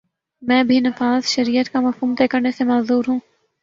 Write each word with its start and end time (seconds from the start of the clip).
میں 0.41 0.63
بھی 0.63 0.79
نفاذ 0.79 1.25
شریعت 1.25 1.69
کا 1.73 1.81
مفہوم 1.81 2.15
طے 2.15 2.27
کرنے 2.27 2.51
سے 2.51 2.63
معذور 2.63 3.03
ہوں۔ 3.07 3.19